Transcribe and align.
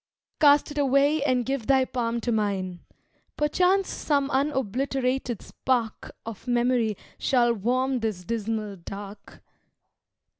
"Cast 0.39 0.71
it 0.71 0.79
away, 0.79 1.21
and 1.23 1.45
give 1.45 1.67
thy 1.67 1.85
palm 1.85 2.19
to 2.21 2.31
mine: 2.31 2.79
Perchance 3.37 3.87
some 3.87 4.31
unobliterated 4.31 5.43
spark 5.43 6.15
Of 6.25 6.47
memory 6.47 6.97
shall 7.19 7.53
warm 7.53 7.99
this 7.99 8.23
dismal 8.23 8.77
Dark. 8.77 9.43